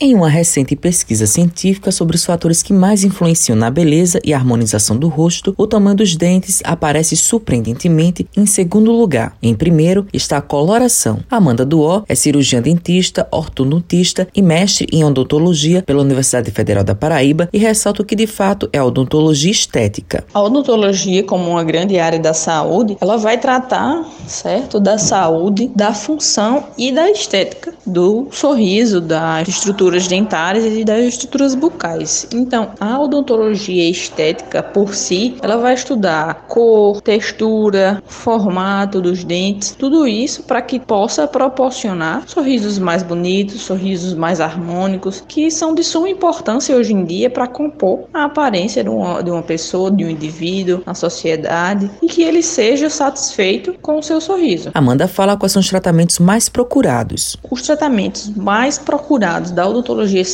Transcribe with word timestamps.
Em 0.00 0.14
uma 0.14 0.28
recente 0.28 0.76
pesquisa 0.76 1.26
científica 1.26 1.90
sobre 1.90 2.14
os 2.14 2.24
fatores 2.24 2.62
que 2.62 2.72
mais 2.72 3.02
influenciam 3.02 3.56
na 3.56 3.68
beleza 3.68 4.20
e 4.24 4.32
harmonização 4.32 4.96
do 4.96 5.08
rosto, 5.08 5.52
o 5.58 5.66
tamanho 5.66 5.96
dos 5.96 6.14
dentes 6.14 6.62
aparece 6.64 7.16
surpreendentemente 7.16 8.24
em 8.36 8.46
segundo 8.46 8.92
lugar. 8.92 9.36
Em 9.42 9.56
primeiro 9.56 10.06
está 10.12 10.36
a 10.36 10.40
coloração. 10.40 11.18
Amanda 11.28 11.64
Duó 11.64 12.04
é 12.08 12.14
cirurgiã 12.14 12.62
dentista, 12.62 13.26
ortodontista 13.32 14.28
e 14.32 14.40
mestre 14.40 14.86
em 14.92 15.02
odontologia 15.02 15.82
pela 15.82 16.00
Universidade 16.00 16.52
Federal 16.52 16.84
da 16.84 16.94
Paraíba 16.94 17.48
e 17.52 17.58
ressalta 17.58 18.04
que 18.04 18.14
de 18.14 18.28
fato 18.28 18.70
é 18.72 18.78
a 18.78 18.84
odontologia 18.84 19.50
estética. 19.50 20.24
A 20.32 20.40
odontologia, 20.40 21.24
como 21.24 21.50
uma 21.50 21.64
grande 21.64 21.98
área 21.98 22.20
da 22.20 22.32
saúde, 22.32 22.96
ela 23.00 23.16
vai 23.16 23.36
tratar, 23.36 24.08
certo, 24.28 24.78
da 24.78 24.96
saúde, 24.96 25.68
da 25.74 25.92
função 25.92 26.66
e 26.78 26.92
da 26.92 27.10
estética 27.10 27.74
do 27.84 28.28
sorriso, 28.30 29.00
da 29.00 29.42
estrutura 29.42 29.87
estruturas 29.88 30.06
dentárias 30.06 30.64
e 30.64 30.84
das 30.84 31.04
estruturas 31.04 31.54
bucais. 31.54 32.28
Então, 32.32 32.70
a 32.78 33.00
odontologia 33.00 33.88
estética 33.88 34.62
por 34.62 34.94
si, 34.94 35.36
ela 35.42 35.56
vai 35.56 35.74
estudar 35.74 36.46
cor, 36.46 37.00
textura, 37.00 38.02
formato 38.06 39.00
dos 39.00 39.24
dentes, 39.24 39.74
tudo 39.78 40.06
isso 40.06 40.42
para 40.42 40.60
que 40.60 40.78
possa 40.78 41.26
proporcionar 41.26 42.24
sorrisos 42.26 42.78
mais 42.78 43.02
bonitos, 43.02 43.62
sorrisos 43.62 44.14
mais 44.14 44.40
harmônicos, 44.40 45.22
que 45.26 45.50
são 45.50 45.74
de 45.74 45.82
suma 45.82 46.08
importância 46.08 46.76
hoje 46.76 46.92
em 46.92 47.04
dia 47.04 47.30
para 47.30 47.46
compor 47.46 48.08
a 48.12 48.24
aparência 48.24 48.82
de 48.82 48.90
uma, 48.90 49.22
de 49.22 49.30
uma 49.30 49.42
pessoa, 49.42 49.90
de 49.90 50.04
um 50.04 50.10
indivíduo, 50.10 50.82
na 50.84 50.94
sociedade 50.94 51.90
e 52.02 52.06
que 52.06 52.22
ele 52.22 52.42
seja 52.42 52.90
satisfeito 52.90 53.74
com 53.80 53.98
o 53.98 54.02
seu 54.02 54.20
sorriso. 54.20 54.70
Amanda 54.74 55.08
fala 55.08 55.36
quais 55.36 55.52
são 55.52 55.60
os 55.60 55.68
tratamentos 55.68 56.18
mais 56.18 56.48
procurados. 56.48 57.36
Os 57.50 57.62
tratamentos 57.62 58.28
mais 58.34 58.78
procurados 58.78 59.50
da 59.50 59.66
odontologia 59.66 59.77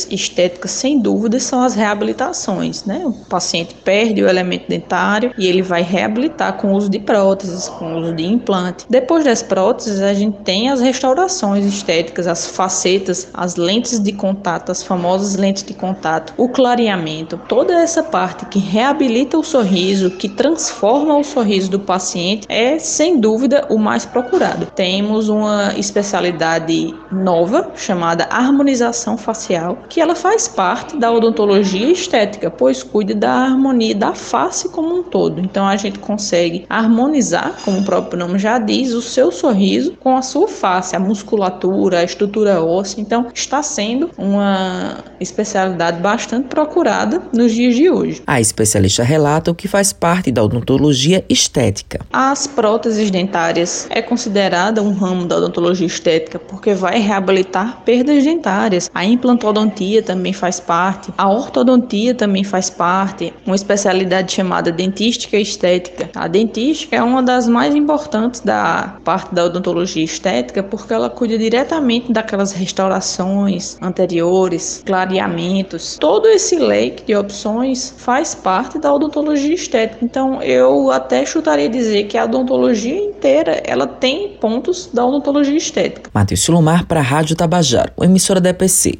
estética, 0.09 0.67
sem 0.67 0.99
dúvida, 0.99 1.39
são 1.39 1.61
as 1.61 1.75
reabilitações, 1.75 2.83
né? 2.85 3.03
O 3.05 3.13
paciente 3.13 3.75
perde 3.83 4.23
o 4.23 4.27
elemento 4.27 4.67
dentário 4.67 5.31
e 5.37 5.47
ele 5.47 5.61
vai 5.61 5.81
reabilitar 5.81 6.53
com 6.53 6.73
o 6.73 6.75
uso 6.75 6.89
de 6.89 6.99
próteses, 6.99 7.67
com 7.67 7.93
o 7.93 7.97
uso 7.99 8.13
de 8.13 8.25
implante. 8.25 8.85
Depois 8.89 9.23
das 9.23 9.41
próteses, 9.41 10.01
a 10.01 10.13
gente 10.13 10.37
tem 10.43 10.69
as 10.69 10.81
restaurações 10.81 11.65
estéticas, 11.65 12.27
as 12.27 12.47
facetas, 12.47 13.27
as 13.33 13.55
lentes 13.55 13.99
de 13.99 14.11
contato, 14.11 14.71
as 14.71 14.83
famosas 14.83 15.35
lentes 15.35 15.63
de 15.63 15.73
contato, 15.73 16.33
o 16.37 16.49
clareamento, 16.49 17.39
toda 17.47 17.73
essa 17.73 18.03
parte 18.03 18.45
que 18.45 18.59
reabilita 18.59 19.37
o 19.37 19.43
sorriso, 19.43 20.11
que 20.11 20.29
transforma 20.29 21.17
o 21.17 21.23
sorriso 21.23 21.69
do 21.69 21.79
paciente, 21.79 22.45
é 22.49 22.79
sem 22.79 23.19
dúvida 23.19 23.65
o 23.69 23.77
mais 23.77 24.05
procurado. 24.05 24.67
Temos 24.75 25.29
uma 25.29 25.73
especialidade 25.77 26.93
nova 27.11 27.71
chamada 27.75 28.27
harmonização 28.29 29.17
facial 29.17 29.34
facial, 29.35 29.77
que 29.89 29.99
ela 29.99 30.15
faz 30.15 30.47
parte 30.47 30.97
da 30.97 31.11
odontologia 31.11 31.91
estética, 31.91 32.49
pois 32.49 32.81
cuida 32.81 33.13
da 33.13 33.31
harmonia 33.31 33.93
da 33.93 34.13
face 34.13 34.69
como 34.69 34.95
um 34.95 35.03
todo. 35.03 35.41
Então 35.41 35.67
a 35.67 35.75
gente 35.75 35.99
consegue 35.99 36.65
harmonizar, 36.69 37.53
como 37.63 37.79
o 37.79 37.83
próprio 37.83 38.17
nome 38.17 38.39
já 38.39 38.57
diz, 38.57 38.93
o 38.93 39.01
seu 39.01 39.31
sorriso 39.31 39.93
com 39.99 40.15
a 40.15 40.21
sua 40.21 40.47
face, 40.47 40.95
a 40.95 40.99
musculatura, 40.99 41.99
a 41.99 42.03
estrutura 42.03 42.63
óssea. 42.63 43.01
Então 43.01 43.27
está 43.33 43.61
sendo 43.61 44.09
uma 44.17 44.97
especialidade 45.19 45.99
bastante 46.01 46.47
procurada 46.47 47.21
nos 47.33 47.51
dias 47.51 47.75
de 47.75 47.89
hoje. 47.89 48.21
A 48.25 48.39
especialista 48.39 49.03
relata 49.03 49.51
o 49.51 49.55
que 49.55 49.67
faz 49.67 49.91
parte 49.91 50.31
da 50.31 50.43
odontologia 50.43 51.25
estética. 51.27 51.99
As 52.11 52.47
próteses 52.47 53.11
dentárias 53.11 53.87
é 53.89 54.01
considerada 54.01 54.81
um 54.81 54.93
ramo 54.93 55.25
da 55.25 55.37
odontologia 55.37 55.87
estética 55.87 56.39
porque 56.39 56.73
vai 56.73 56.99
reabilitar 56.99 57.81
perdas 57.83 58.23
dentárias. 58.23 58.89
A 58.93 59.03
implantodontia 59.25 60.03
também 60.03 60.31
faz 60.31 60.59
parte, 60.59 61.11
a 61.17 61.27
ortodontia 61.27 62.13
também 62.13 62.43
faz 62.43 62.69
parte, 62.69 63.33
uma 63.45 63.55
especialidade 63.55 64.31
chamada 64.31 64.71
dentística 64.71 65.37
estética. 65.37 66.09
A 66.15 66.27
dentística 66.27 66.95
é 66.95 67.01
uma 67.01 67.23
das 67.23 67.47
mais 67.47 67.73
importantes 67.73 68.41
da 68.41 68.95
parte 69.03 69.33
da 69.33 69.45
odontologia 69.45 70.03
estética 70.03 70.61
porque 70.61 70.93
ela 70.93 71.09
cuida 71.09 71.37
diretamente 71.37 72.11
daquelas 72.11 72.51
restaurações 72.51 73.77
anteriores, 73.81 74.83
clareamentos. 74.85 75.97
Todo 75.99 76.27
esse 76.27 76.57
leque 76.57 77.05
de 77.05 77.15
opções 77.15 77.93
faz 77.97 78.35
parte 78.35 78.77
da 78.77 78.93
odontologia 78.93 79.55
estética. 79.55 80.03
Então 80.03 80.41
eu 80.41 80.91
até 80.91 81.25
chutaria 81.25 81.69
dizer 81.69 82.03
que 82.03 82.17
a 82.17 82.25
odontologia 82.25 82.95
inteira 82.95 83.61
ela 83.65 83.87
tem 83.87 84.37
pontos 84.39 84.89
da 84.93 85.05
odontologia 85.05 85.57
estética. 85.57 86.11
Matheus 86.13 86.41
Silomar 86.41 86.85
para 86.85 86.99
a 86.99 87.03
Rádio 87.03 87.35
Tabajaro, 87.35 87.91
emissora 88.01 88.39
da 88.39 88.49
EPC, 88.49 88.99